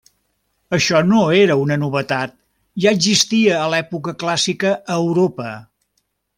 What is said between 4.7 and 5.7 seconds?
a Europa.